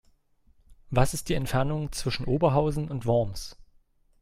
Was 0.89 1.13
ist 1.13 1.29
die 1.29 1.35
Entfernung 1.35 1.91
zwischen 1.91 2.25
Oberhausen 2.25 2.89
und 2.89 3.05
Worms? 3.05 3.55